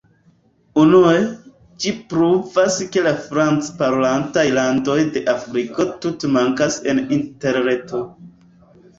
Unue, 0.83 1.17
ĝi 1.83 1.91
pruvas 2.13 2.77
ke 2.95 3.03
la 3.07 3.11
franc-parolantaj 3.25 4.45
landoj 4.59 4.95
de 5.17 5.21
Afriko 5.35 5.85
tute 6.07 6.31
mankas 6.39 6.79
en 6.95 7.03
Interreto. 7.19 8.01